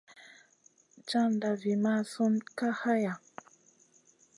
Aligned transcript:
Caʼnda 1.07 1.49
vi 1.61 1.71
mʼasun 1.83 2.33
Kay 2.57 2.73
haya. 2.81 3.13